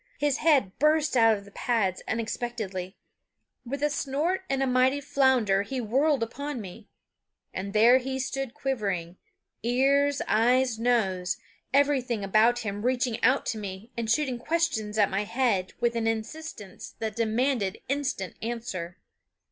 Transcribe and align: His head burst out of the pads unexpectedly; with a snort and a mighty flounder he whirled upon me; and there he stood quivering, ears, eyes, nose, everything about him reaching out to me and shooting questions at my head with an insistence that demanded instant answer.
His 0.17 0.37
head 0.37 0.71
burst 0.79 1.15
out 1.15 1.37
of 1.37 1.45
the 1.45 1.51
pads 1.51 2.01
unexpectedly; 2.07 2.97
with 3.63 3.83
a 3.83 3.89
snort 3.91 4.41
and 4.49 4.63
a 4.63 4.65
mighty 4.65 4.99
flounder 4.99 5.61
he 5.61 5.79
whirled 5.79 6.23
upon 6.23 6.59
me; 6.59 6.89
and 7.53 7.71
there 7.71 7.99
he 7.99 8.17
stood 8.17 8.55
quivering, 8.55 9.17
ears, 9.61 10.19
eyes, 10.27 10.79
nose, 10.79 11.37
everything 11.71 12.23
about 12.23 12.61
him 12.65 12.81
reaching 12.81 13.23
out 13.23 13.45
to 13.45 13.59
me 13.59 13.91
and 13.95 14.09
shooting 14.09 14.39
questions 14.39 14.97
at 14.97 15.11
my 15.11 15.23
head 15.23 15.73
with 15.79 15.95
an 15.95 16.07
insistence 16.07 16.95
that 16.97 17.15
demanded 17.15 17.79
instant 17.87 18.33
answer. 18.41 18.97